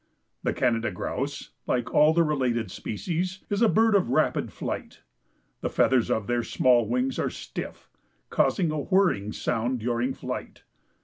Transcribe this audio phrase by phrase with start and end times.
[0.41, 5.01] The Canada Grouse, like all the related species, is a bird of rapid flight.
[5.59, 7.87] The feathers of their small wings are stiff,
[8.31, 10.63] causing a whirring sound during flight.